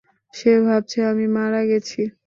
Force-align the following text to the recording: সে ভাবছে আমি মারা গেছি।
সে 0.33 0.51
ভাবছে 0.65 0.99
আমি 1.11 1.25
মারা 1.35 1.61
গেছি। 1.69 2.01